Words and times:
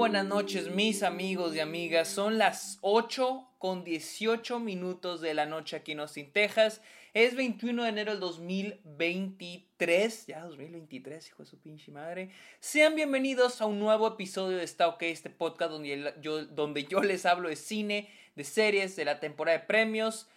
buenas 0.00 0.24
noches 0.24 0.70
mis 0.70 1.02
amigos 1.02 1.54
y 1.54 1.60
amigas. 1.60 2.08
Son 2.08 2.38
las 2.38 2.78
8 2.80 3.50
con 3.58 3.84
18 3.84 4.58
minutos 4.58 5.20
de 5.20 5.34
la 5.34 5.44
noche 5.44 5.76
aquí 5.76 5.92
en 5.92 6.00
Austin, 6.00 6.32
Texas. 6.32 6.80
Es 7.12 7.36
21 7.36 7.82
de 7.82 7.88
enero 7.90 8.12
del 8.12 8.20
2023. 8.20 10.26
Ya 10.26 10.40
2023, 10.40 11.28
hijo 11.28 11.42
de 11.42 11.48
su 11.50 11.58
pinche 11.58 11.92
madre. 11.92 12.30
Sean 12.60 12.94
bienvenidos 12.94 13.60
a 13.60 13.66
un 13.66 13.78
nuevo 13.78 14.08
episodio 14.08 14.56
de 14.56 14.64
Está 14.64 14.88
OK, 14.88 15.02
este 15.02 15.28
podcast 15.28 15.70
donde 15.70 16.14
yo, 16.22 16.46
donde 16.46 16.84
yo 16.84 17.02
les 17.02 17.26
hablo 17.26 17.50
de 17.50 17.56
cine, 17.56 18.08
de 18.36 18.44
series, 18.44 18.96
de 18.96 19.04
la 19.04 19.20
temporada 19.20 19.58
de 19.58 19.66
premios, 19.66 20.30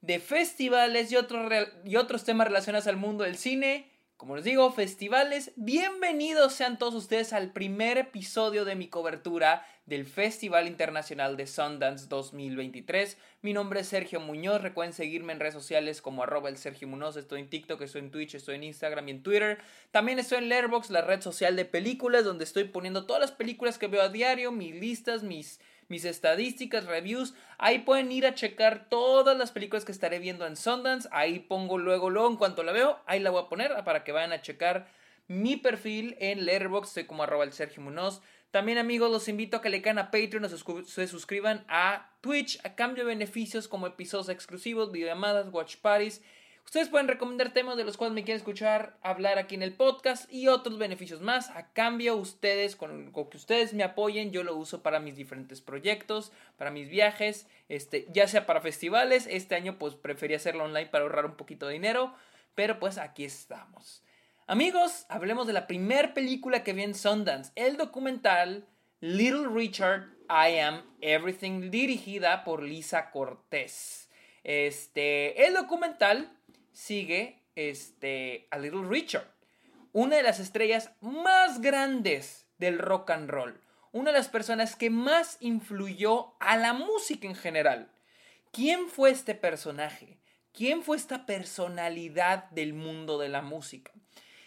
de 0.00 0.18
festivales 0.18 1.12
y, 1.12 1.16
otros 1.16 1.52
y 1.84 1.94
otros 1.94 2.24
temas 2.24 2.48
relacionados 2.48 2.88
al 2.88 2.96
mundo 2.96 3.22
del 3.22 3.36
cine 3.36 3.93
como 4.16 4.36
les 4.36 4.44
digo, 4.44 4.70
festivales, 4.70 5.50
bienvenidos 5.56 6.52
sean 6.52 6.78
todos 6.78 6.94
ustedes 6.94 7.32
al 7.32 7.50
primer 7.50 7.98
episodio 7.98 8.64
de 8.64 8.76
mi 8.76 8.86
cobertura 8.86 9.66
del 9.86 10.06
Festival 10.06 10.68
Internacional 10.68 11.36
de 11.36 11.48
Sundance 11.48 12.06
2023. 12.08 13.18
Mi 13.42 13.52
nombre 13.52 13.80
es 13.80 13.88
Sergio 13.88 14.20
Muñoz, 14.20 14.62
recuerden 14.62 14.94
seguirme 14.94 15.32
en 15.32 15.40
redes 15.40 15.54
sociales 15.54 16.00
como 16.00 16.22
arroba 16.22 16.48
el 16.48 16.58
Sergio 16.58 16.86
Muñoz, 16.86 17.16
estoy 17.16 17.40
en 17.40 17.50
TikTok, 17.50 17.80
estoy 17.82 18.02
en 18.02 18.12
Twitch, 18.12 18.36
estoy 18.36 18.54
en 18.54 18.64
Instagram 18.64 19.08
y 19.08 19.10
en 19.10 19.22
Twitter. 19.24 19.58
También 19.90 20.20
estoy 20.20 20.38
en 20.38 20.48
Letterboxd, 20.48 20.92
la 20.92 21.02
red 21.02 21.20
social 21.20 21.56
de 21.56 21.64
películas, 21.64 22.24
donde 22.24 22.44
estoy 22.44 22.64
poniendo 22.64 23.06
todas 23.06 23.20
las 23.20 23.32
películas 23.32 23.78
que 23.78 23.88
veo 23.88 24.02
a 24.02 24.10
diario, 24.10 24.52
mis 24.52 24.76
listas, 24.76 25.24
mis 25.24 25.60
mis 25.88 26.04
estadísticas, 26.04 26.86
reviews. 26.86 27.34
Ahí 27.58 27.80
pueden 27.80 28.12
ir 28.12 28.26
a 28.26 28.34
checar 28.34 28.88
todas 28.88 29.36
las 29.36 29.52
películas 29.52 29.84
que 29.84 29.92
estaré 29.92 30.18
viendo 30.18 30.46
en 30.46 30.56
Sundance. 30.56 31.08
Ahí 31.12 31.38
pongo 31.40 31.78
luego, 31.78 32.10
luego, 32.10 32.30
en 32.30 32.36
cuanto 32.36 32.62
la 32.62 32.72
veo, 32.72 33.00
ahí 33.06 33.20
la 33.20 33.30
voy 33.30 33.42
a 33.42 33.48
poner 33.48 33.72
para 33.84 34.04
que 34.04 34.12
vayan 34.12 34.32
a 34.32 34.42
checar 34.42 34.88
mi 35.26 35.56
perfil 35.56 36.16
en 36.20 36.44
Letterboxd. 36.44 36.88
Estoy 36.88 37.04
como 37.04 37.22
arroba 37.22 37.44
el 37.44 37.52
Sergio 37.52 37.82
Munoz. 37.82 38.20
También 38.50 38.78
amigos, 38.78 39.10
los 39.10 39.28
invito 39.28 39.56
a 39.56 39.62
que 39.62 39.68
le 39.68 39.82
caigan 39.82 39.98
a 39.98 40.10
Patreon 40.10 40.44
o 40.44 40.84
se 40.84 41.06
suscriban 41.08 41.64
a 41.68 42.12
Twitch 42.20 42.60
a 42.64 42.76
cambio 42.76 43.04
de 43.04 43.08
beneficios 43.08 43.66
como 43.66 43.86
episodios 43.86 44.28
exclusivos, 44.28 44.92
videollamadas, 44.92 45.52
watch 45.52 45.76
parties 45.78 46.22
Ustedes 46.64 46.88
pueden 46.88 47.06
recomendar 47.06 47.52
temas 47.52 47.76
de 47.76 47.84
los 47.84 47.96
cuales 47.96 48.14
me 48.14 48.24
quieren 48.24 48.40
escuchar 48.40 48.96
hablar 49.02 49.38
aquí 49.38 49.54
en 49.54 49.62
el 49.62 49.74
podcast 49.74 50.30
y 50.32 50.48
otros 50.48 50.76
beneficios 50.76 51.20
más. 51.20 51.50
A 51.50 51.72
cambio, 51.72 52.16
ustedes, 52.16 52.74
con 52.74 53.12
que 53.12 53.36
ustedes 53.36 53.74
me 53.74 53.84
apoyen, 53.84 54.32
yo 54.32 54.42
lo 54.42 54.56
uso 54.56 54.82
para 54.82 54.98
mis 54.98 55.14
diferentes 55.14 55.60
proyectos, 55.60 56.32
para 56.56 56.72
mis 56.72 56.88
viajes, 56.88 57.46
este, 57.68 58.08
ya 58.12 58.26
sea 58.26 58.44
para 58.46 58.60
festivales. 58.60 59.28
Este 59.30 59.54
año, 59.54 59.78
pues 59.78 59.94
preferí 59.94 60.34
hacerlo 60.34 60.64
online 60.64 60.86
para 60.86 61.04
ahorrar 61.04 61.26
un 61.26 61.36
poquito 61.36 61.68
de 61.68 61.74
dinero, 61.74 62.12
pero 62.56 62.80
pues 62.80 62.98
aquí 62.98 63.24
estamos. 63.24 64.02
Amigos, 64.46 65.06
hablemos 65.08 65.46
de 65.46 65.52
la 65.52 65.66
primera 65.66 66.12
película 66.12 66.64
que 66.64 66.72
vi 66.72 66.82
en 66.82 66.94
Sundance, 66.94 67.52
el 67.54 67.76
documental 67.76 68.66
Little 69.00 69.48
Richard, 69.48 70.08
I 70.28 70.58
Am 70.58 70.82
Everything, 71.00 71.70
dirigida 71.70 72.42
por 72.42 72.62
Lisa 72.62 73.10
Cortés. 73.10 74.08
Este, 74.42 75.46
el 75.46 75.54
documental 75.54 76.30
sigue 76.74 77.40
este, 77.56 78.46
a 78.50 78.58
Little 78.58 78.86
Richard, 78.86 79.32
una 79.92 80.16
de 80.16 80.22
las 80.22 80.40
estrellas 80.40 80.90
más 81.00 81.62
grandes 81.62 82.46
del 82.58 82.78
rock 82.78 83.10
and 83.10 83.30
roll, 83.30 83.60
una 83.92 84.10
de 84.10 84.18
las 84.18 84.28
personas 84.28 84.76
que 84.76 84.90
más 84.90 85.38
influyó 85.40 86.34
a 86.40 86.56
la 86.56 86.74
música 86.74 87.26
en 87.26 87.36
general. 87.36 87.90
¿Quién 88.52 88.88
fue 88.88 89.10
este 89.10 89.34
personaje? 89.34 90.18
¿Quién 90.52 90.82
fue 90.82 90.96
esta 90.96 91.26
personalidad 91.26 92.50
del 92.50 92.74
mundo 92.74 93.18
de 93.18 93.28
la 93.28 93.42
música? 93.42 93.92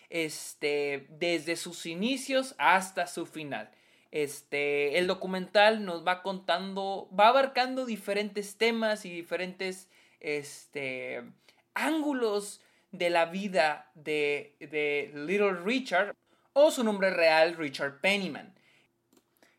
Este, 0.09 1.07
desde 1.09 1.55
sus 1.55 1.85
inicios 1.85 2.55
hasta 2.57 3.07
su 3.07 3.25
final. 3.25 3.71
Este, 4.11 4.97
el 4.97 5.07
documental 5.07 5.83
nos 5.83 6.07
va 6.07 6.23
contando, 6.23 7.09
va 7.17 7.27
abarcando 7.27 7.85
diferentes 7.85 8.57
temas 8.57 9.05
y 9.05 9.09
diferentes, 9.09 9.89
este, 10.21 11.23
ángulos 11.77 12.61
de 12.91 13.09
la 13.09 13.25
vida 13.25 13.91
de, 13.95 14.55
Little 15.13 15.53
Richard 15.63 16.15
o 16.53 16.71
su 16.71 16.83
nombre 16.83 17.11
real 17.11 17.55
Richard 17.55 18.01
Pennyman. 18.01 18.53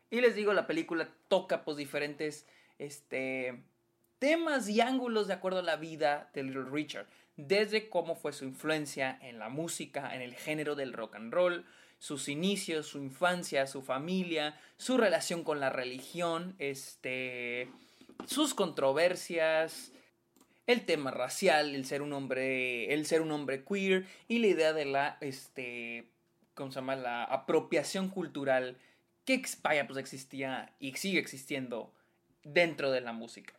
Y 0.09 0.21
les 0.21 0.35
digo, 0.35 0.53
la 0.53 0.67
película 0.67 1.07
toca 1.27 1.63
pues 1.63 1.77
diferentes 1.77 2.47
este, 2.77 3.63
temas 4.17 4.67
y 4.67 4.81
ángulos 4.81 5.27
de 5.27 5.33
acuerdo 5.33 5.59
a 5.59 5.63
la 5.63 5.77
vida 5.77 6.29
de 6.33 6.43
Little 6.43 6.69
Richard. 6.69 7.07
Desde 7.37 7.89
cómo 7.89 8.15
fue 8.15 8.33
su 8.33 8.43
influencia 8.43 9.17
en 9.21 9.39
la 9.39 9.49
música, 9.49 10.13
en 10.13 10.21
el 10.21 10.35
género 10.35 10.75
del 10.75 10.93
rock 10.93 11.15
and 11.15 11.33
roll, 11.33 11.65
sus 11.99 12.27
inicios, 12.27 12.87
su 12.87 12.97
infancia, 12.97 13.67
su 13.67 13.81
familia, 13.81 14.59
su 14.77 14.97
relación 14.97 15.43
con 15.43 15.59
la 15.59 15.69
religión, 15.69 16.55
este, 16.57 17.69
sus 18.25 18.53
controversias, 18.53 19.93
el 20.69 20.85
tema 20.85 21.09
racial, 21.09 21.73
el 21.73 21.83
ser 21.83 22.03
un 22.03 22.13
hombre, 22.13 22.93
el 22.93 23.07
ser 23.07 23.21
un 23.21 23.31
hombre 23.31 23.63
queer 23.63 24.05
y 24.27 24.37
la 24.37 24.47
idea 24.47 24.71
de 24.71 24.85
la, 24.85 25.17
este, 25.19 26.05
¿cómo 26.53 26.71
se 26.71 26.75
llama? 26.75 26.95
La 26.95 27.23
apropiación 27.23 28.09
cultural 28.09 28.77
que 29.25 29.41
vaya, 29.63 29.87
pues 29.87 29.97
existía 29.97 30.75
y 30.79 30.93
sigue 30.93 31.17
existiendo 31.17 31.91
dentro 32.43 32.91
de 32.91 33.01
la 33.01 33.13
música. 33.13 33.55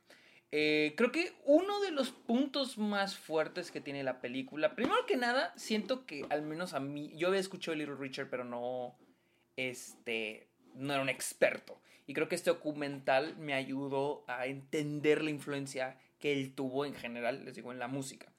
Eh, 0.52 0.94
creo 0.96 1.10
que 1.10 1.32
uno 1.46 1.80
de 1.80 1.90
los 1.90 2.10
puntos 2.10 2.78
más 2.78 3.16
fuertes 3.16 3.72
que 3.72 3.80
tiene 3.80 4.04
la 4.04 4.20
película, 4.20 4.76
primero 4.76 5.04
que 5.06 5.16
nada, 5.16 5.52
siento 5.56 6.06
que 6.06 6.24
al 6.30 6.42
menos 6.42 6.74
a 6.74 6.80
mí, 6.80 7.12
yo 7.16 7.26
había 7.26 7.40
escuchado 7.40 7.76
Little 7.76 7.96
Richard, 7.96 8.30
pero 8.30 8.44
no, 8.44 8.96
este, 9.56 10.46
no 10.76 10.92
era 10.92 11.02
un 11.02 11.08
experto. 11.08 11.80
Y 12.06 12.14
creo 12.14 12.28
que 12.28 12.36
este 12.36 12.50
documental 12.50 13.36
me 13.36 13.54
ayudó 13.54 14.22
a 14.28 14.46
entender 14.46 15.24
la 15.24 15.30
influencia 15.30 15.96
que 16.20 16.32
él 16.32 16.54
tuvo 16.54 16.84
en 16.84 16.94
general, 16.94 17.44
les 17.44 17.54
digo, 17.54 17.72
en 17.72 17.78
la 17.78 17.88
música. 17.88 18.32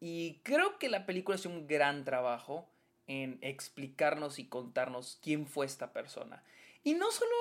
Y 0.00 0.40
creo 0.42 0.78
que 0.78 0.88
la 0.88 1.06
película 1.06 1.36
hace 1.36 1.48
un 1.48 1.66
gran 1.66 2.04
trabajo 2.04 2.68
en 3.06 3.38
explicarnos 3.40 4.38
y 4.38 4.46
contarnos 4.46 5.18
quién 5.22 5.46
fue 5.46 5.66
esta 5.66 5.92
persona. 5.92 6.42
Y 6.82 6.94
no 6.94 7.10
solo 7.10 7.34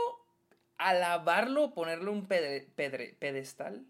alabarlo, 0.78 1.74
ponerle 1.74 2.10
un 2.10 2.28
pedestal, 2.28 3.86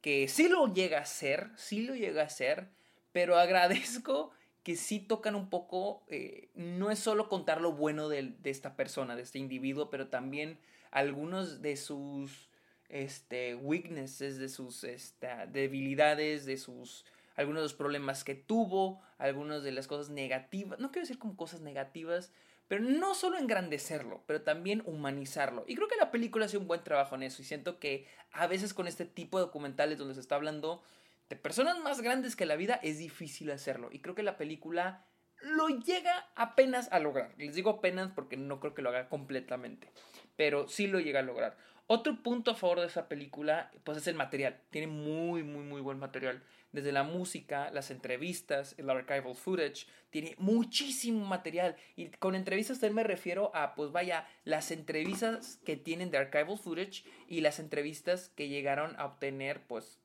que 0.00 0.28
sí 0.28 0.48
lo 0.48 0.72
llega 0.72 0.98
a 0.98 1.06
ser, 1.06 1.50
sí 1.56 1.82
lo 1.82 1.94
llega 1.94 2.22
a 2.22 2.28
ser, 2.28 2.68
pero 3.12 3.38
agradezco 3.38 4.32
que 4.62 4.76
sí 4.76 5.00
tocan 5.00 5.34
un 5.34 5.48
poco, 5.48 6.02
eh, 6.08 6.48
no 6.54 6.90
es 6.90 6.98
solo 6.98 7.28
contar 7.28 7.60
lo 7.60 7.72
bueno 7.72 8.08
de, 8.08 8.34
de, 8.38 8.50
esta 8.50 8.76
persona, 8.76 9.16
de 9.16 9.22
este 9.22 9.38
individuo, 9.38 9.88
pero 9.88 10.08
también 10.08 10.58
algunos 10.90 11.62
de 11.62 11.76
sus 11.76 12.49
este, 12.90 13.54
weaknesses, 13.54 14.38
de 14.38 14.48
sus 14.48 14.84
este, 14.84 15.28
debilidades, 15.48 16.44
de 16.44 16.56
sus 16.56 17.04
algunos 17.36 17.60
de 17.60 17.64
los 17.64 17.74
problemas 17.74 18.22
que 18.22 18.34
tuvo, 18.34 19.00
algunas 19.16 19.62
de 19.62 19.72
las 19.72 19.86
cosas 19.86 20.10
negativas, 20.10 20.78
no 20.78 20.90
quiero 20.90 21.04
decir 21.04 21.18
como 21.18 21.36
cosas 21.36 21.62
negativas, 21.62 22.32
pero 22.68 22.82
no 22.82 23.14
solo 23.14 23.38
engrandecerlo, 23.38 24.22
pero 24.26 24.42
también 24.42 24.82
humanizarlo. 24.84 25.64
Y 25.66 25.74
creo 25.74 25.88
que 25.88 25.96
la 25.96 26.10
película 26.10 26.44
hace 26.44 26.58
un 26.58 26.68
buen 26.68 26.84
trabajo 26.84 27.14
en 27.14 27.22
eso 27.22 27.40
y 27.40 27.44
siento 27.44 27.80
que 27.80 28.06
a 28.32 28.46
veces 28.46 28.74
con 28.74 28.86
este 28.86 29.06
tipo 29.06 29.38
de 29.38 29.46
documentales 29.46 29.98
donde 29.98 30.14
se 30.14 30.20
está 30.20 30.36
hablando 30.36 30.82
de 31.28 31.36
personas 31.36 31.78
más 31.78 32.00
grandes 32.00 32.36
que 32.36 32.46
la 32.46 32.56
vida 32.56 32.78
es 32.82 32.98
difícil 32.98 33.50
hacerlo. 33.50 33.88
Y 33.90 34.00
creo 34.00 34.14
que 34.14 34.22
la 34.22 34.36
película 34.36 35.04
lo 35.40 35.68
llega 35.68 36.28
apenas 36.36 36.92
a 36.92 36.98
lograr. 36.98 37.34
Les 37.38 37.54
digo 37.54 37.70
apenas 37.70 38.12
porque 38.12 38.36
no 38.36 38.60
creo 38.60 38.74
que 38.74 38.82
lo 38.82 38.90
haga 38.90 39.08
completamente, 39.08 39.90
pero 40.36 40.68
sí 40.68 40.86
lo 40.86 41.00
llega 41.00 41.20
a 41.20 41.24
lograr. 41.24 41.56
Otro 41.92 42.22
punto 42.22 42.52
a 42.52 42.54
favor 42.54 42.78
de 42.78 42.86
esa 42.86 43.08
película, 43.08 43.72
pues 43.82 43.98
es 43.98 44.06
el 44.06 44.14
material. 44.14 44.60
Tiene 44.70 44.86
muy, 44.86 45.42
muy, 45.42 45.64
muy 45.64 45.80
buen 45.80 45.98
material. 45.98 46.40
Desde 46.70 46.92
la 46.92 47.02
música, 47.02 47.68
las 47.72 47.90
entrevistas, 47.90 48.76
el 48.78 48.88
archival 48.88 49.34
footage, 49.34 49.88
tiene 50.10 50.36
muchísimo 50.38 51.26
material. 51.26 51.74
Y 51.96 52.06
con 52.10 52.36
entrevistas 52.36 52.78
también 52.78 52.94
me 52.94 53.02
refiero 53.02 53.50
a, 53.56 53.74
pues 53.74 53.90
vaya, 53.90 54.28
las 54.44 54.70
entrevistas 54.70 55.58
que 55.64 55.76
tienen 55.76 56.12
de 56.12 56.18
archival 56.18 56.56
footage 56.58 57.02
y 57.26 57.40
las 57.40 57.58
entrevistas 57.58 58.28
que 58.36 58.48
llegaron 58.48 58.94
a 58.96 59.06
obtener, 59.06 59.66
pues, 59.66 59.99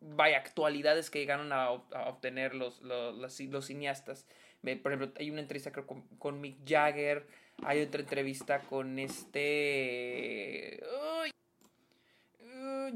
vaya, 0.00 0.38
actualidades 0.38 1.10
que 1.10 1.18
llegaron 1.18 1.52
a, 1.52 1.70
obtener 1.70 2.54
los, 2.54 2.80
los, 2.82 3.34
cineastas. 3.64 4.26
Por 4.62 4.92
ejemplo, 4.92 5.12
hay 5.18 5.30
una 5.30 5.40
entrevista 5.40 5.72
con, 5.72 6.02
con 6.18 6.40
Mick 6.40 6.58
Jagger 6.66 7.26
hay 7.62 7.82
otra 7.82 8.00
entrevista 8.00 8.60
con 8.60 8.98
este. 8.98 10.82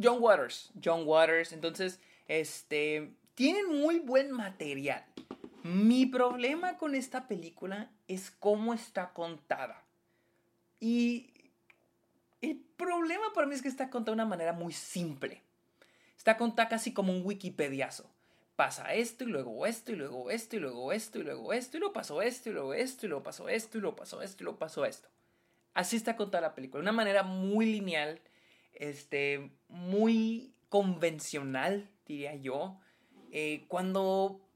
John 0.02 0.18
Waters. 0.20 0.72
John 0.82 1.02
Waters. 1.06 1.52
Entonces, 1.52 2.00
este. 2.28 3.14
Tienen 3.34 3.80
muy 3.80 3.98
buen 3.98 4.30
material. 4.30 5.04
Mi 5.62 6.06
problema 6.06 6.76
con 6.76 6.94
esta 6.94 7.26
película 7.28 7.90
es 8.06 8.30
cómo 8.30 8.74
está 8.74 9.12
contada. 9.12 9.82
Y 10.80 11.30
el 12.40 12.58
problema 12.76 13.32
para 13.34 13.46
mí 13.46 13.54
es 13.54 13.62
que 13.62 13.68
está 13.68 13.88
contada 13.88 14.12
de 14.12 14.22
una 14.22 14.28
manera 14.28 14.52
muy 14.52 14.72
simple. 14.72 15.42
Está 16.22 16.36
contada 16.36 16.68
casi 16.68 16.92
como 16.92 17.12
un 17.12 17.26
wikipediazo 17.26 18.08
pasa 18.54 18.94
esto 18.94 19.24
y 19.24 19.26
luego 19.26 19.66
esto 19.66 19.90
y 19.90 19.96
luego 19.96 20.30
esto 20.30 20.54
y 20.54 20.60
luego 20.60 20.92
esto 20.92 21.18
y 21.18 21.24
luego 21.24 21.52
esto 21.52 21.76
y 21.76 21.80
luego 21.80 21.92
pasó 21.92 22.22
esto 22.22 22.48
y 22.48 22.52
luego 22.52 22.74
esto 22.74 23.06
y 23.06 23.08
luego 23.08 23.24
pasó 23.24 23.48
esto 23.48 23.76
y 23.76 23.80
luego 23.80 23.96
pasó 23.96 24.22
esto 24.22 24.40
y 24.40 24.44
luego 24.44 24.58
pasó 24.60 24.84
esto. 24.84 25.08
Así 25.74 25.96
está 25.96 26.14
contada 26.14 26.42
la 26.42 26.54
película. 26.54 26.78
De 26.78 26.82
una 26.82 26.92
manera 26.92 27.24
muy 27.24 27.66
lineal, 27.66 28.20
este, 28.72 29.50
muy 29.66 30.54
convencional, 30.68 31.90
diría 32.06 32.36
yo. 32.36 32.78
Eh, 33.32 33.64
cuando, 33.66 34.46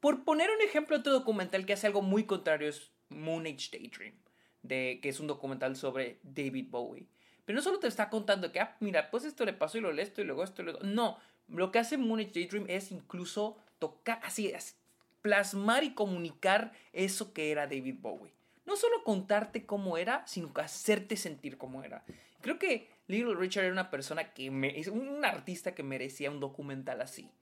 por 0.00 0.24
poner 0.24 0.50
un 0.50 0.60
ejemplo, 0.60 0.96
otro 0.96 1.12
documental 1.12 1.66
que 1.66 1.74
hace 1.74 1.86
algo 1.86 2.02
muy 2.02 2.24
contrario 2.24 2.68
es 2.68 2.90
Moon 3.10 3.46
Age 3.46 3.68
Daydream, 3.78 4.16
de, 4.64 4.98
que 5.00 5.08
es 5.08 5.20
un 5.20 5.28
documental 5.28 5.76
sobre 5.76 6.18
David 6.24 6.66
Bowie. 6.68 7.06
Pero 7.50 7.58
no 7.58 7.62
solo 7.64 7.80
te 7.80 7.88
está 7.88 8.10
contando 8.10 8.52
que, 8.52 8.60
ah, 8.60 8.76
mira, 8.78 9.10
pues 9.10 9.24
esto 9.24 9.44
le 9.44 9.52
pasó 9.52 9.76
y 9.76 9.80
lo 9.80 9.90
esto 9.90 10.20
y 10.20 10.24
luego 10.24 10.44
esto 10.44 10.62
y 10.62 10.66
lo 10.66 10.78
No, 10.84 11.18
lo 11.48 11.72
que 11.72 11.80
hace 11.80 11.96
Moon 11.96 12.20
es 12.20 12.92
incluso 12.92 13.56
tocar, 13.80 14.20
así, 14.22 14.52
así, 14.52 14.76
plasmar 15.20 15.82
y 15.82 15.92
comunicar 15.92 16.70
eso 16.92 17.32
que 17.32 17.50
era 17.50 17.66
David 17.66 17.96
Bowie. 17.98 18.32
No 18.66 18.76
solo 18.76 19.02
contarte 19.02 19.66
cómo 19.66 19.98
era, 19.98 20.24
sino 20.28 20.52
hacerte 20.54 21.16
sentir 21.16 21.58
cómo 21.58 21.82
era. 21.82 22.04
Creo 22.40 22.56
que 22.60 22.88
Little 23.08 23.34
Richard 23.34 23.64
era 23.64 23.72
una 23.72 23.90
persona 23.90 24.32
que 24.32 24.46
es 24.76 24.86
un 24.86 25.24
artista 25.24 25.74
que 25.74 25.82
merecía 25.82 26.30
un 26.30 26.38
documental 26.38 27.00
así. 27.00 27.32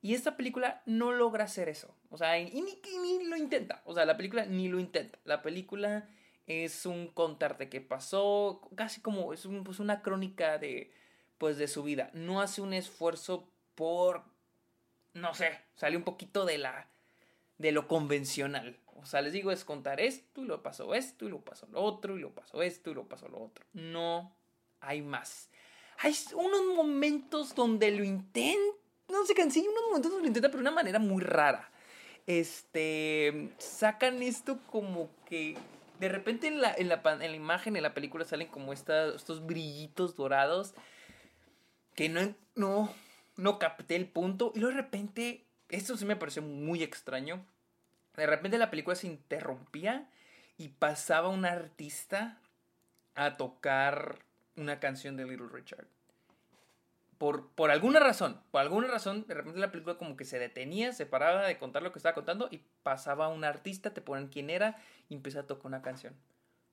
Y 0.00 0.14
esta 0.14 0.36
película 0.36 0.82
no 0.86 1.12
logra 1.12 1.44
hacer 1.44 1.68
eso. 1.68 1.96
O 2.10 2.18
sea, 2.18 2.36
y 2.36 2.50
ni, 2.50 2.80
ni, 2.98 3.26
lo 3.26 3.36
intenta. 3.36 3.80
O 3.84 3.94
sea, 3.94 4.06
la 4.06 4.16
película 4.16 4.44
ni 4.44 4.66
lo 4.66 4.80
intenta. 4.80 5.20
La 5.22 5.40
película 5.40 6.08
es 6.46 6.86
un 6.86 7.08
contarte 7.08 7.68
qué 7.68 7.80
pasó, 7.80 8.68
casi 8.74 9.00
como 9.00 9.32
es 9.32 9.48
pues 9.64 9.80
una 9.80 10.02
crónica 10.02 10.58
de, 10.58 10.92
pues, 11.38 11.56
de 11.58 11.68
su 11.68 11.82
vida. 11.82 12.10
No 12.14 12.40
hace 12.40 12.60
un 12.60 12.72
esfuerzo 12.72 13.48
por, 13.74 14.24
no 15.14 15.34
sé, 15.34 15.58
sale 15.74 15.96
un 15.96 16.04
poquito 16.04 16.44
de 16.44 16.58
la, 16.58 16.88
de 17.58 17.72
lo 17.72 17.88
convencional. 17.88 18.78
O 18.96 19.06
sea, 19.06 19.22
les 19.22 19.32
digo, 19.32 19.50
es 19.50 19.64
contar 19.64 20.00
esto 20.00 20.42
y 20.42 20.46
lo 20.46 20.62
pasó 20.62 20.94
esto 20.94 21.26
y 21.26 21.30
lo 21.30 21.40
pasó 21.40 21.66
lo 21.72 21.82
otro 21.82 22.16
y 22.16 22.20
lo 22.20 22.30
pasó 22.34 22.62
esto 22.62 22.90
y 22.90 22.94
lo 22.94 23.08
pasó 23.08 23.28
lo 23.28 23.42
otro. 23.42 23.64
No 23.72 24.34
hay 24.80 25.02
más. 25.02 25.50
Hay 25.98 26.14
unos 26.34 26.76
momentos 26.76 27.54
donde 27.54 27.90
lo 27.90 28.04
intenta 28.04 28.82
no 29.12 29.26
sé, 29.26 29.34
sí, 29.50 29.66
unos 29.68 29.84
momentos 29.84 30.12
lo 30.12 30.26
intenta, 30.26 30.48
pero 30.48 30.58
de 30.58 30.68
una 30.68 30.70
manera 30.70 30.98
muy 30.98 31.22
rara. 31.22 31.70
Este, 32.26 33.50
sacan 33.58 34.22
esto 34.22 34.58
como 34.70 35.10
que 35.26 35.56
de 36.02 36.08
repente 36.08 36.48
en 36.48 36.60
la, 36.60 36.74
en 36.74 36.88
la, 36.88 37.00
en 37.04 37.20
la 37.20 37.36
imagen, 37.36 37.76
en 37.76 37.82
la 37.84 37.94
película 37.94 38.24
salen 38.24 38.48
como 38.48 38.72
estos 38.72 39.46
brillitos 39.46 40.16
dorados 40.16 40.74
que 41.94 42.08
no, 42.08 42.34
no, 42.56 42.92
no 43.36 43.60
capté 43.60 43.94
el 43.94 44.08
punto. 44.08 44.50
Y 44.56 44.58
luego 44.58 44.74
de 44.74 44.82
repente, 44.82 45.44
esto 45.68 45.96
sí 45.96 46.04
me 46.04 46.16
pareció 46.16 46.42
muy 46.42 46.82
extraño. 46.82 47.46
De 48.16 48.26
repente 48.26 48.58
la 48.58 48.68
película 48.68 48.96
se 48.96 49.06
interrumpía 49.06 50.10
y 50.58 50.70
pasaba 50.70 51.28
un 51.28 51.44
artista 51.44 52.40
a 53.14 53.36
tocar 53.36 54.24
una 54.56 54.80
canción 54.80 55.16
de 55.16 55.24
Little 55.24 55.50
Richard 55.52 55.86
por, 57.54 57.70
alguna 57.70 58.00
razón, 58.00 58.40
por 58.50 58.62
alguna 58.62 58.88
razón, 58.88 59.24
de 59.28 59.34
repente 59.34 59.60
la 59.60 59.70
película 59.70 59.96
como 59.96 60.16
que 60.16 60.24
se 60.24 60.40
detenía, 60.40 60.92
se 60.92 61.06
paraba 61.06 61.46
de 61.46 61.56
contar 61.56 61.84
lo 61.84 61.92
que 61.92 62.00
estaba 62.00 62.16
contando 62.16 62.48
y 62.50 62.64
pasaba 62.82 63.28
un 63.28 63.44
artista, 63.44 63.94
te 63.94 64.00
ponen 64.00 64.26
quién 64.26 64.50
era 64.50 64.76
y 65.08 65.14
empieza 65.14 65.38
a 65.40 65.46
tocar 65.46 65.66
una 65.66 65.82
canción. 65.82 66.16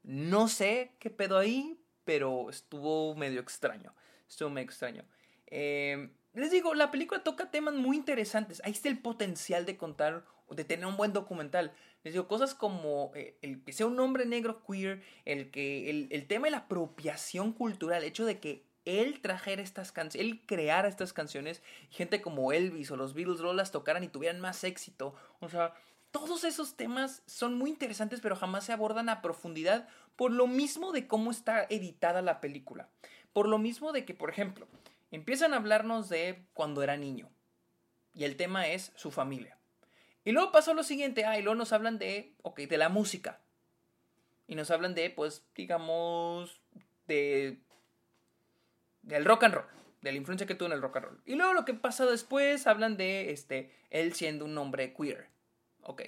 No 0.02 0.48
sé 0.48 0.96
qué 0.98 1.12
pedo 1.12 1.38
ahí, 1.38 1.80
pero 2.04 2.50
estuvo 2.50 3.14
medio 3.14 3.42
extraño. 3.42 3.94
Estuvo 4.28 4.50
medio 4.50 4.66
extraño. 4.66 5.06
Em, 5.46 6.14
les 6.34 6.50
digo, 6.50 6.74
la 6.74 6.90
película 6.90 7.24
toca 7.24 7.52
temas 7.52 7.76
muy 7.76 7.96
interesantes. 7.96 8.60
Ahí 8.66 8.72
está 8.72 8.90
el 8.90 8.98
potencial 8.98 9.68
de 9.68 9.78
contar, 9.78 10.26
de 10.50 10.64
tener 10.64 10.88
un 10.88 10.98
buen 10.98 11.14
documental. 11.14 11.74
Les 12.04 12.14
digo, 12.14 12.28
cosas 12.28 12.56
como 12.56 13.12
eh, 13.14 13.38
el 13.44 13.64
que 13.64 13.72
sea 13.72 13.86
un 13.86 14.00
hombre 14.00 14.26
negro 14.26 14.64
queer, 14.66 15.04
el 15.26 15.52
que 15.52 15.92
el, 15.92 16.08
el 16.10 16.26
tema 16.26 16.48
de 16.48 16.52
la 16.52 16.58
apropiación 16.58 17.54
cultural, 17.54 18.02
el 18.02 18.10
hecho 18.10 18.26
de 18.26 18.40
que 18.40 18.69
él 18.86 19.22
trajera 19.22 19.62
estas 19.62 19.92
canciones, 19.92 20.28
él 20.28 20.42
creara 20.46 20.88
estas 20.88 21.14
canciones, 21.14 21.62
gente 21.90 22.22
como 22.22 22.52
Elvis 22.52 22.92
o 22.92 22.98
los 22.98 23.14
Beatles 23.14 23.42
no 23.42 23.54
las 23.54 23.72
tocaran 23.72 24.04
y 24.04 24.08
tuvieran 24.08 24.40
más 24.40 24.64
éxito. 24.64 25.16
O 25.40 25.50
sea, 25.50 25.74
todos 26.12 26.44
esos 26.44 26.76
temas 26.76 27.22
son 27.26 27.58
muy 27.58 27.70
interesantes, 27.70 28.20
pero 28.22 28.36
jamás 28.36 28.66
se 28.66 28.74
abordan 28.74 29.10
a 29.10 29.22
profundidad 29.22 29.88
por 30.16 30.32
lo 30.32 30.48
mismo 30.48 30.92
de 30.92 31.08
cómo 31.08 31.32
está 31.32 31.66
editada 31.70 32.22
la 32.22 32.42
película. 32.42 32.90
Por 33.32 33.48
lo 33.48 33.58
mismo 33.58 33.92
de 33.92 34.06
que, 34.06 34.14
por 34.14 34.30
ejemplo, 34.30 34.68
empiezan 35.12 35.54
a 35.54 35.58
hablarnos 35.58 36.10
de 36.10 36.46
cuando 36.54 36.82
era 36.84 36.98
niño. 36.98 37.30
Y 38.14 38.24
el 38.24 38.36
tema 38.36 38.68
es 38.68 38.92
su 38.96 39.12
familia. 39.12 39.58
Y 40.26 40.32
luego 40.32 40.52
pasó 40.52 40.74
lo 40.74 40.84
siguiente, 40.84 41.26
ah, 41.26 41.40
y 41.40 41.42
luego 41.42 41.56
nos 41.56 41.74
hablan 41.74 41.98
de, 42.00 42.34
ok, 42.42 42.62
de 42.62 42.78
la 42.78 42.90
música. 42.90 43.40
Y 44.48 44.56
nos 44.56 44.72
hablan 44.72 44.96
de, 44.96 45.10
pues, 45.10 45.46
digamos, 45.56 46.60
de 47.08 47.62
del 49.02 49.26
rock 49.26 49.44
and 49.44 49.56
roll, 49.56 49.66
de 50.02 50.12
la 50.12 50.18
influencia 50.18 50.48
que 50.48 50.56
tuvo 50.56 50.68
en 50.68 50.74
el 50.74 50.82
rock 50.82 50.98
and 50.98 51.06
roll. 51.06 51.22
Y 51.26 51.36
luego 51.36 51.54
lo 51.54 51.66
que 51.66 51.74
pasa 51.74 52.06
después, 52.06 52.68
hablan 52.68 52.98
de 52.98 53.32
este, 53.32 53.72
él 53.90 54.14
siendo 54.14 54.46
un 54.46 54.58
hombre 54.58 54.94
queer. 54.94 55.28
Ok. 55.84 56.04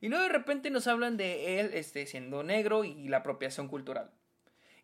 Y 0.00 0.08
luego 0.08 0.24
de 0.24 0.30
repente 0.30 0.70
nos 0.70 0.86
hablan 0.86 1.16
de 1.16 1.60
él 1.60 1.70
este, 1.72 2.06
siendo 2.06 2.42
negro 2.42 2.84
y 2.84 3.08
la 3.08 3.18
apropiación 3.18 3.68
cultural. 3.68 4.10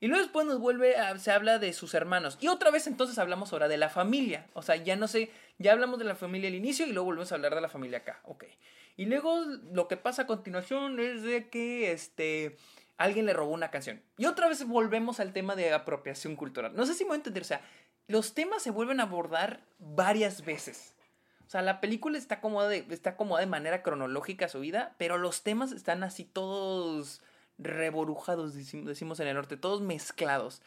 Y 0.01 0.09
luego 0.09 0.25
después 0.25 0.47
nos 0.47 0.59
vuelve, 0.59 0.97
a, 0.97 1.17
se 1.19 1.31
habla 1.31 1.61
de 1.61 1.73
sus 1.73 1.95
hermanos. 1.95 2.37
Y 2.41 2.49
otra 2.49 2.73
vez 2.73 2.89
entonces 2.89 3.19
hablamos 3.19 3.53
ahora 3.53 3.69
de 3.69 3.77
la 3.77 3.89
familia. 3.89 4.49
O 4.53 4.63
sea, 4.63 4.75
ya 4.75 4.97
no 4.97 5.07
sé, 5.07 5.31
ya 5.59 5.71
hablamos 5.71 6.01
de 6.01 6.05
la 6.05 6.17
familia 6.17 6.49
al 6.49 6.57
inicio 6.57 6.87
y 6.87 6.93
luego 6.93 7.05
volvemos 7.05 7.31
a 7.31 7.37
hablar 7.37 7.55
de 7.55 7.61
la 7.61 7.69
familia 7.69 7.99
acá. 7.99 8.21
Ok. 8.25 8.47
Y 8.97 9.05
luego 9.05 9.45
lo 9.73 9.87
que 9.87 9.97
pasa 9.97 10.23
a 10.23 10.27
continuación 10.27 10.99
es 10.99 11.23
de 11.23 11.49
que 11.49 11.93
este 11.93 12.57
alguien 13.03 13.27
le 13.27 13.33
robó 13.33 13.53
una 13.53 13.71
canción. 13.71 14.03
Y 14.17 14.27
otra 14.27 14.49
vez 14.49 14.67
volvemos 14.67 15.21
al 15.21 15.33
tema 15.33 15.57
de 15.57 15.73
apropiación 15.73 16.37
cultural. 16.37 16.73
No 16.75 16.87
sé 16.87 16.95
si 16.95 17.05
me 17.05 17.09
voy 17.09 17.15
a 17.15 17.19
entender, 17.19 17.43
o 17.43 17.47
sea, 17.47 17.63
los 18.09 18.35
temas 18.35 18.63
se 18.63 18.71
vuelven 18.71 19.01
a 19.01 19.05
abordar 19.05 19.65
varias 19.79 20.45
veces. 20.45 20.95
O 21.47 21.51
sea, 21.51 21.63
la 21.63 21.81
película 21.81 22.17
está 22.17 22.41
como 22.41 22.63
de, 22.65 22.87
está 22.91 23.17
de 23.17 23.47
manera 23.47 23.83
cronológica 23.83 24.49
su 24.49 24.61
vida, 24.61 24.95
pero 24.99 25.19
los 25.19 25.43
temas 25.43 25.73
están 25.73 26.03
así 26.03 26.25
todos 26.25 27.23
reborujados, 27.59 28.55
decimos 28.55 29.21
en 29.21 29.29
el 29.29 29.35
norte, 29.35 29.57
todos 29.57 29.81
mezclados. 29.81 30.63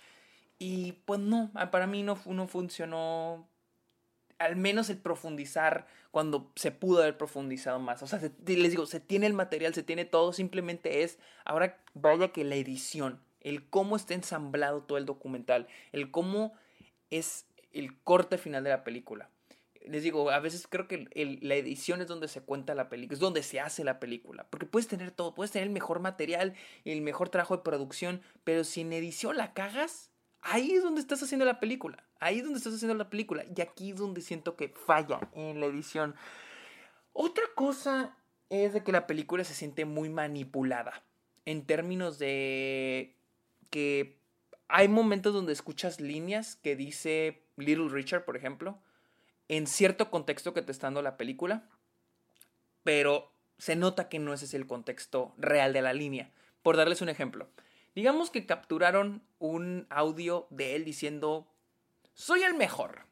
Y 0.58 0.94
pues 1.06 1.20
no, 1.20 1.52
para 1.72 1.88
mí 1.88 2.04
no, 2.04 2.20
no 2.26 2.48
funcionó 2.48 3.48
al 4.38 4.56
menos 4.56 4.90
el 4.90 4.98
profundizar 4.98 5.88
cuando 6.12 6.52
se 6.56 6.72
pudo 6.72 7.02
haber 7.02 7.18
profundizado 7.18 7.80
más. 7.80 8.02
O 8.02 8.08
sea, 8.08 8.20
les 8.20 8.72
digo, 8.72 8.86
se 8.86 9.00
tiene 9.00 9.28
el 9.28 9.34
material, 9.34 9.74
se 9.74 9.84
tiene 9.84 10.06
todo, 10.06 10.34
simplemente 10.34 11.04
es, 11.04 11.20
ahora 11.44 11.78
vaya 11.94 12.30
que 12.30 12.44
la 12.44 12.56
edición, 12.56 13.22
el 13.42 13.68
cómo 13.70 13.96
está 13.96 14.14
ensamblado 14.14 14.84
todo 14.84 14.98
el 14.98 15.06
documental, 15.06 15.68
el 15.92 16.12
cómo 16.12 16.54
es 17.10 17.48
el 17.74 18.00
corte 18.02 18.38
final 18.38 18.64
de 18.64 18.70
la 18.70 18.84
película. 18.84 19.30
Les 19.88 20.04
digo, 20.04 20.32
a 20.32 20.40
veces 20.40 20.68
creo 20.68 20.88
que 20.88 21.08
la 21.42 21.56
edición 21.56 22.02
es 22.02 22.08
donde 22.08 22.28
se 22.28 22.42
cuenta 22.42 22.74
la 22.74 22.90
película, 22.90 23.14
es 23.14 23.20
donde 23.20 23.44
se 23.44 23.60
hace 23.60 23.84
la 23.84 24.00
película, 24.00 24.48
porque 24.50 24.66
puedes 24.66 24.88
tener 24.88 25.12
todo, 25.12 25.36
puedes 25.36 25.52
tener 25.52 25.68
el 25.68 25.74
mejor 25.74 26.00
material, 26.00 26.56
el 26.86 27.02
mejor 27.02 27.30
trabajo 27.30 27.58
de 27.58 27.64
producción, 27.64 28.22
pero 28.44 28.64
si 28.64 28.82
en 28.82 28.94
edición 28.94 29.38
la 29.38 29.54
cagas, 29.54 30.12
ahí 30.42 30.72
es 30.72 30.82
donde 30.82 31.02
estás 31.02 31.22
haciendo 31.22 31.46
la 31.46 31.60
película. 31.60 32.05
Ahí 32.20 32.38
es 32.38 32.44
donde 32.44 32.58
estás 32.58 32.74
haciendo 32.74 32.96
la 32.96 33.10
película. 33.10 33.46
Y 33.56 33.62
aquí 33.62 33.92
es 33.92 33.98
donde 33.98 34.22
siento 34.22 34.56
que 34.56 34.70
falla 34.70 35.20
en 35.34 35.60
la 35.60 35.66
edición. 35.68 36.16
Otra 37.14 37.44
cosa 37.56 38.16
es 38.50 38.74
de 38.74 38.84
que 38.84 38.92
la 38.92 39.08
película 39.08 39.44
se 39.44 39.54
siente 39.54 39.86
muy 39.86 40.10
manipulada. 40.10 41.04
En 41.46 41.66
términos 41.66 42.18
de 42.20 43.16
que 43.70 44.18
hay 44.68 44.88
momentos 44.88 45.34
donde 45.34 45.54
escuchas 45.54 46.00
líneas 46.00 46.56
que 46.56 46.76
dice 46.76 47.44
Little 47.58 47.90
Richard, 47.90 48.26
por 48.26 48.36
ejemplo, 48.36 48.80
en 49.48 49.68
cierto 49.68 50.10
contexto 50.10 50.54
que 50.54 50.62
te 50.62 50.72
está 50.72 50.88
dando 50.88 51.02
la 51.02 51.18
película, 51.18 51.70
pero 52.84 53.32
se 53.58 53.76
nota 53.76 54.10
que 54.10 54.20
no 54.20 54.34
ese 54.34 54.46
es 54.46 54.54
el 54.54 54.66
contexto 54.66 55.34
real 55.38 55.74
de 55.74 55.82
la 55.82 55.94
línea. 55.94 56.32
Por 56.64 56.78
darles 56.78 57.02
un 57.02 57.10
ejemplo, 57.10 57.48
Digamos 57.96 58.30
que 58.30 58.46
capturaron 58.46 59.24
un 59.40 59.88
audio 59.90 60.48
de 60.50 60.76
él 60.76 60.84
diciendo, 60.84 61.48
soy 62.16 62.42
el 62.44 62.56
mejor, 62.56 63.06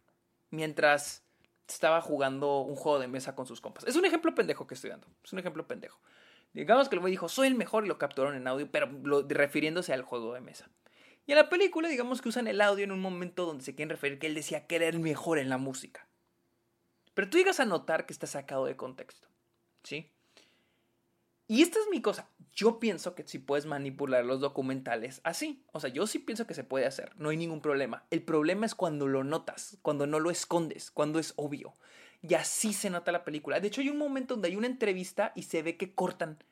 mientras 0.50 1.24
estaba 1.68 2.02
jugando 2.02 2.62
un 2.62 2.76
juego 2.76 3.00
de 3.00 3.08
mesa 3.08 3.36
con 3.36 3.46
sus 3.46 3.62
compas. 3.62 3.84
Es 3.86 3.96
un 3.96 4.06
ejemplo 4.06 4.34
pendejo 4.34 4.66
que 4.66 4.74
estoy 4.74 4.90
dando, 4.90 5.08
es 5.24 5.32
un 5.32 5.40
ejemplo 5.40 5.68
pendejo. 5.68 6.00
Digamos 6.54 6.88
que 6.88 6.96
el 6.96 7.02
güey 7.02 7.12
dijo, 7.12 7.30
soy 7.30 7.48
el 7.48 7.56
mejor 7.56 7.86
y 7.86 7.88
lo 7.88 7.98
capturaron 7.98 8.36
en 8.36 8.48
audio, 8.48 8.70
pero 8.72 8.90
refiriéndose 9.28 9.94
al 9.94 10.04
juego 10.04 10.34
de 10.34 10.42
mesa. 10.42 10.70
Y 11.26 11.32
en 11.32 11.38
la 11.38 11.50
película, 11.50 11.88
digamos 11.88 12.22
que 12.22 12.30
usan 12.30 12.48
el 12.48 12.62
audio 12.62 12.84
en 12.84 12.92
un 12.92 13.02
momento 13.02 13.46
donde 13.46 13.64
se 13.64 13.76
quieren 13.76 13.90
referir 13.90 14.20
que 14.20 14.28
él 14.28 14.36
decía 14.36 14.68
que 14.68 14.76
era 14.76 14.88
el 14.88 15.00
mejor 15.00 15.40
en 15.40 15.50
la 15.50 15.58
música. 15.58 16.08
Pero 17.14 17.30
tú 17.30 17.38
llegas 17.38 17.60
a 17.60 17.66
notar 17.66 18.06
que 18.06 18.14
está 18.14 18.28
sacado 18.28 18.66
de 18.66 18.76
contexto. 18.76 19.28
¿Sí? 19.84 20.12
Y 21.54 21.62
esta 21.62 21.78
es 21.78 21.86
mi 21.92 22.02
cosa. 22.02 22.28
Yo 22.52 22.80
pienso 22.80 23.14
que 23.14 23.28
si 23.28 23.38
puedes 23.38 23.68
manipular 23.68 24.26
los 24.26 24.40
documentales 24.40 25.22
así. 25.24 25.64
O 25.72 25.80
sea, 25.80 25.92
yo 25.92 26.08
sí 26.08 26.18
pienso 26.18 26.48
que 26.48 26.56
se 26.56 26.64
puede 26.64 26.88
hacer. 26.88 27.12
No 27.16 27.30
hay 27.30 27.38
ningún 27.38 27.62
problema. 27.62 28.08
El 28.10 28.24
problema 28.24 28.66
es 28.66 28.74
cuando 28.74 29.08
lo 29.08 29.24
notas, 29.24 29.78
cuando 29.84 30.08
no 30.08 30.20
lo 30.20 30.32
escondes, 30.32 30.90
cuando 30.90 31.20
es 31.20 31.34
obvio. 31.36 31.76
Y 32.24 32.34
así 32.34 32.74
se 32.74 32.90
nota 32.90 33.12
la 33.12 33.24
película. 33.24 33.60
De 33.60 33.68
hecho, 33.68 33.82
hay 33.82 33.90
un 33.90 34.00
momento 34.00 34.34
donde 34.34 34.48
hay 34.48 34.56
una 34.56 34.66
entrevista 34.66 35.32
y 35.36 35.44
se 35.44 35.62
ve 35.62 35.78
que 35.78 35.94
cortan. 35.94 36.44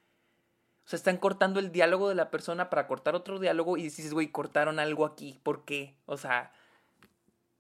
O 0.86 0.88
sea, 0.88 0.98
están 0.98 1.18
cortando 1.18 1.60
el 1.60 1.72
diálogo 1.72 2.08
de 2.08 2.14
la 2.14 2.30
persona 2.30 2.70
para 2.70 2.86
cortar 2.86 3.16
otro 3.16 3.40
diálogo 3.40 3.78
y 3.78 3.82
dices, 3.82 4.14
güey, 4.14 4.28
cortaron 4.28 4.78
algo 4.78 5.04
aquí. 5.04 5.40
¿Por 5.42 5.66
qué? 5.66 5.96
O 6.06 6.18
sea, 6.18 6.54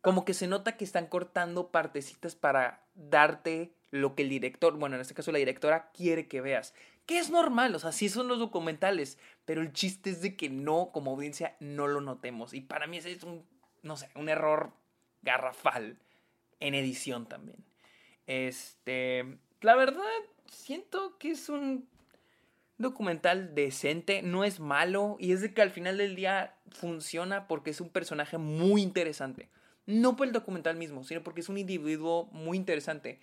como 0.02 0.26
que 0.26 0.36
se 0.36 0.46
nota 0.46 0.78
que 0.78 0.86
están 0.86 1.08
cortando 1.08 1.72
partecitas 1.72 2.36
para 2.36 2.86
darte 2.94 3.74
lo 3.92 4.16
que 4.16 4.24
el 4.24 4.30
director, 4.30 4.78
bueno, 4.78 4.96
en 4.96 5.02
este 5.02 5.14
caso 5.14 5.32
la 5.32 5.38
directora, 5.38 5.92
quiere 5.92 6.28
que 6.28 6.42
veas. 6.42 6.74
Que 7.06 7.20
es 7.20 7.30
normal, 7.30 7.76
o 7.76 7.80
sea, 7.80 7.92
sí 7.92 8.10
son 8.10 8.28
los 8.28 8.40
documentales, 8.40 9.18
pero 9.46 9.62
el 9.62 9.74
chiste 9.74 10.10
es 10.10 10.22
de 10.22 10.36
que 10.36 10.50
no, 10.50 10.92
como 10.94 11.12
audiencia, 11.12 11.56
no 11.60 11.88
lo 11.88 12.02
notemos. 12.02 12.54
Y 12.54 12.62
para 12.62 12.88
mí 12.88 12.98
ese 12.98 13.12
es 13.12 13.24
un, 13.24 13.46
no 13.84 13.98
sé, 13.98 14.10
un 14.16 14.30
error 14.30 14.72
garrafal 15.22 15.98
en 16.60 16.74
edición 16.74 17.28
también. 17.28 17.64
Este, 18.28 19.38
la 19.62 19.76
verdad, 19.76 20.04
siento 20.48 21.18
que 21.18 21.32
es 21.32 21.50
un 21.50 21.88
documental 22.78 23.54
decente, 23.54 24.22
no 24.22 24.44
es 24.44 24.60
malo 24.60 25.18
y 25.20 25.34
es 25.34 25.42
de 25.42 25.54
que 25.54 25.62
al 25.62 25.72
final 25.72 25.98
del 25.98 26.16
día 26.16 26.56
funciona 26.70 27.48
porque 27.48 27.70
es 27.70 27.82
un 27.82 27.90
personaje 27.90 28.38
muy 28.38 28.82
interesante. 28.82 29.50
No 29.86 30.16
por 30.16 30.28
el 30.28 30.34
documental 30.34 30.76
mismo, 30.78 31.04
sino 31.04 31.24
porque 31.24 31.42
es 31.42 31.50
un 31.50 31.58
individuo 31.58 32.30
muy 32.32 32.58
interesante. 32.58 33.20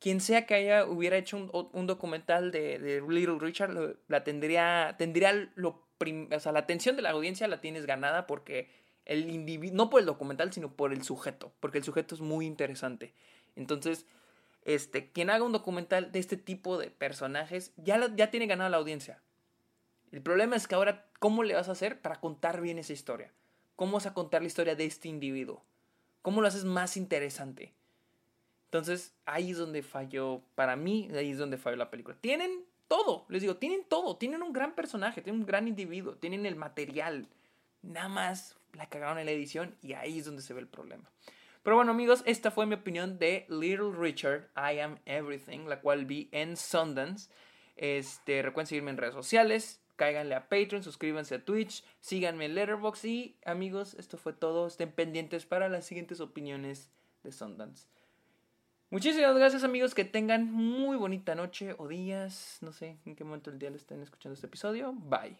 Quien 0.00 0.20
sea 0.20 0.46
que 0.46 0.54
haya, 0.54 0.86
hubiera 0.86 1.16
hecho 1.16 1.36
un, 1.72 1.86
documental 1.86 2.50
de, 2.50 3.02
Little 3.06 3.38
Richard, 3.38 3.96
la 4.08 4.24
tendría, 4.24 4.96
tendría 4.98 5.50
lo 5.54 5.90
o 6.34 6.40
sea, 6.40 6.52
la 6.52 6.60
atención 6.60 6.96
de 6.96 7.02
la 7.02 7.10
audiencia 7.10 7.46
la 7.48 7.60
tienes 7.60 7.86
ganada 7.86 8.26
porque 8.26 8.70
el 9.04 9.30
individuo, 9.30 9.76
no 9.76 9.90
por 9.90 10.00
el 10.00 10.06
documental, 10.06 10.52
sino 10.52 10.72
por 10.72 10.92
el 10.92 11.02
sujeto, 11.02 11.52
porque 11.60 11.78
el 11.78 11.84
sujeto 11.84 12.14
es 12.14 12.20
muy 12.20 12.46
interesante. 12.46 13.12
Entonces, 13.56 14.06
este, 14.64 15.10
quien 15.10 15.30
haga 15.30 15.44
un 15.44 15.52
documental 15.52 16.12
de 16.12 16.18
este 16.18 16.36
tipo 16.36 16.78
de 16.78 16.90
personajes 16.90 17.72
ya, 17.76 18.14
ya 18.14 18.30
tiene 18.30 18.46
ganada 18.46 18.70
la 18.70 18.76
audiencia. 18.78 19.20
El 20.12 20.22
problema 20.22 20.56
es 20.56 20.66
que 20.66 20.74
ahora, 20.74 21.06
¿cómo 21.18 21.42
le 21.42 21.54
vas 21.54 21.68
a 21.68 21.72
hacer 21.72 22.00
para 22.00 22.20
contar 22.20 22.60
bien 22.60 22.78
esa 22.78 22.92
historia? 22.92 23.32
¿Cómo 23.76 23.92
vas 23.92 24.06
a 24.06 24.14
contar 24.14 24.42
la 24.42 24.48
historia 24.48 24.74
de 24.74 24.84
este 24.84 25.08
individuo? 25.08 25.64
¿Cómo 26.22 26.40
lo 26.40 26.48
haces 26.48 26.64
más 26.64 26.96
interesante? 26.96 27.74
Entonces, 28.70 29.16
ahí 29.26 29.50
es 29.50 29.58
donde 29.58 29.82
falló, 29.82 30.42
para 30.54 30.76
mí, 30.76 31.08
ahí 31.12 31.32
es 31.32 31.38
donde 31.38 31.58
falló 31.58 31.74
la 31.74 31.90
película. 31.90 32.16
Tienen 32.20 32.64
todo, 32.86 33.26
les 33.28 33.42
digo, 33.42 33.56
tienen 33.56 33.82
todo, 33.82 34.16
tienen 34.16 34.44
un 34.44 34.52
gran 34.52 34.76
personaje, 34.76 35.22
tienen 35.22 35.40
un 35.40 35.46
gran 35.46 35.66
individuo, 35.66 36.14
tienen 36.14 36.46
el 36.46 36.54
material. 36.54 37.26
Nada 37.82 38.08
más 38.08 38.56
la 38.74 38.88
cagaron 38.88 39.18
en 39.18 39.26
la 39.26 39.32
edición 39.32 39.76
y 39.82 39.94
ahí 39.94 40.20
es 40.20 40.24
donde 40.24 40.42
se 40.42 40.54
ve 40.54 40.60
el 40.60 40.68
problema. 40.68 41.10
Pero 41.64 41.74
bueno 41.74 41.90
amigos, 41.90 42.22
esta 42.26 42.52
fue 42.52 42.64
mi 42.64 42.76
opinión 42.76 43.18
de 43.18 43.44
Little 43.48 43.90
Richard, 43.92 44.48
I 44.54 44.78
Am 44.78 45.00
Everything, 45.04 45.66
la 45.66 45.80
cual 45.80 46.04
vi 46.04 46.28
en 46.30 46.56
Sundance. 46.56 47.28
Este, 47.74 48.40
recuerden 48.40 48.68
seguirme 48.68 48.92
en 48.92 48.98
redes 48.98 49.14
sociales, 49.14 49.82
cáiganle 49.96 50.36
a 50.36 50.48
Patreon, 50.48 50.84
suscríbanse 50.84 51.34
a 51.34 51.44
Twitch, 51.44 51.82
síganme 51.98 52.44
en 52.44 52.54
Letterboxd 52.54 53.04
y 53.04 53.36
amigos, 53.44 53.94
esto 53.94 54.16
fue 54.16 54.32
todo. 54.32 54.68
Estén 54.68 54.92
pendientes 54.92 55.44
para 55.44 55.68
las 55.68 55.86
siguientes 55.86 56.20
opiniones 56.20 56.92
de 57.24 57.32
Sundance. 57.32 57.88
Muchísimas 58.90 59.36
gracias 59.36 59.62
amigos, 59.62 59.94
que 59.94 60.04
tengan 60.04 60.52
muy 60.52 60.96
bonita 60.96 61.36
noche 61.36 61.76
o 61.78 61.86
días, 61.86 62.58
no 62.60 62.72
sé 62.72 62.98
en 63.06 63.14
qué 63.14 63.22
momento 63.22 63.50
del 63.50 63.60
día 63.60 63.70
lo 63.70 63.76
estén 63.76 64.02
escuchando 64.02 64.34
este 64.34 64.48
episodio. 64.48 64.92
Bye. 64.92 65.36